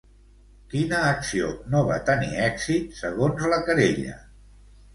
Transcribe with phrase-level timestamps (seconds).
[0.71, 4.21] Quina acció no va tenir èxit, segons la querella?